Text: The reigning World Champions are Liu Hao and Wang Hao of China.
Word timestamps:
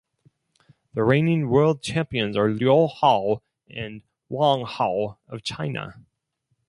The 0.95 1.03
reigning 1.03 1.47
World 1.51 1.83
Champions 1.83 2.35
are 2.35 2.49
Liu 2.49 2.87
Hao 2.87 3.43
and 3.69 4.01
Wang 4.29 4.65
Hao 4.65 5.19
of 5.27 5.43
China. 5.43 6.03